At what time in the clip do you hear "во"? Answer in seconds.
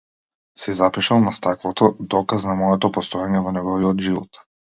3.45-3.55